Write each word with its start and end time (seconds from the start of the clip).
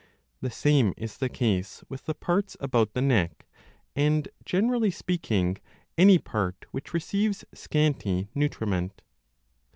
The 0.41 0.49
same 0.49 0.95
is 0.97 1.15
the 1.19 1.29
case 1.29 1.83
with 1.87 2.05
the 2.05 2.15
parts 2.15 2.57
about 2.59 2.93
the 2.95 3.03
neck 3.03 3.45
and, 3.95 4.27
generally 4.43 4.89
speaking, 4.89 5.57
any 5.95 6.17
part 6.17 6.65
which 6.71 6.91
receives 6.91 7.45
scanty 7.53 8.27
nutriment. 8.33 9.03